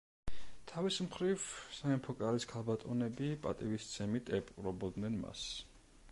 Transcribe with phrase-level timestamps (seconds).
[0.69, 1.43] თავის მხრივ,
[1.79, 5.45] სამეფო კარის ქალბატონები პატივისცემით ეპყრობოდნენ მას.